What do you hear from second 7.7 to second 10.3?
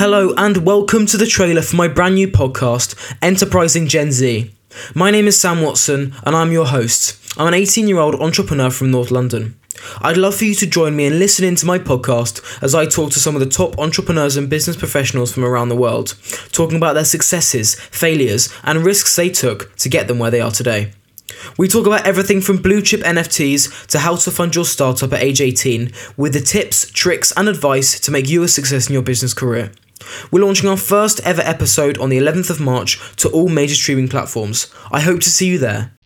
year old entrepreneur from North London. I'd